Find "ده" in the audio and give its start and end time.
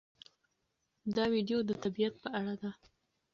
2.61-2.71